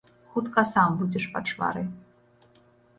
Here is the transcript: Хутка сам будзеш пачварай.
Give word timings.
Хутка 0.31 0.63
сам 0.71 0.97
будзеш 1.03 1.29
пачварай. 1.37 1.87